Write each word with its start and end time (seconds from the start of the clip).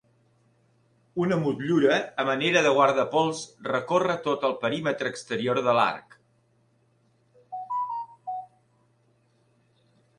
Una 1.23 1.35
motllura 1.41 1.99
a 2.23 2.25
manera 2.29 2.63
de 2.69 2.71
guardapols 2.79 3.43
recórrer 3.69 4.15
tot 4.31 4.47
el 4.51 4.57
perímetre 4.65 5.13
exterior 5.15 5.63
de 5.69 5.79
l'arc. 5.81 6.19